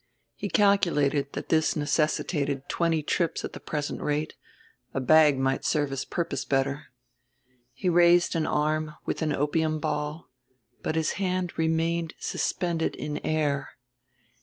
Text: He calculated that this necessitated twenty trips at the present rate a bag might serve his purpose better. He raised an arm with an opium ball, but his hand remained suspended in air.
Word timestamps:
He 0.35 0.49
calculated 0.49 1.33
that 1.33 1.49
this 1.49 1.75
necessitated 1.75 2.67
twenty 2.67 3.03
trips 3.03 3.45
at 3.45 3.53
the 3.53 3.59
present 3.59 4.01
rate 4.01 4.33
a 4.95 4.99
bag 4.99 5.37
might 5.37 5.63
serve 5.63 5.91
his 5.91 6.05
purpose 6.05 6.43
better. 6.43 6.87
He 7.71 7.87
raised 7.87 8.35
an 8.35 8.47
arm 8.47 8.95
with 9.05 9.21
an 9.21 9.31
opium 9.31 9.77
ball, 9.79 10.27
but 10.81 10.95
his 10.95 11.11
hand 11.21 11.53
remained 11.55 12.15
suspended 12.17 12.95
in 12.95 13.19
air. 13.23 13.73